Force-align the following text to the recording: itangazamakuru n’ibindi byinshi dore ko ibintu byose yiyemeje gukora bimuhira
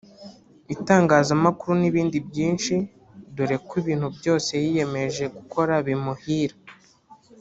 itangazamakuru 0.75 1.71
n’ibindi 1.81 2.17
byinshi 2.27 2.75
dore 3.35 3.57
ko 3.67 3.73
ibintu 3.81 4.07
byose 4.17 4.49
yiyemeje 4.63 5.23
gukora 5.35 5.73
bimuhira 5.85 6.55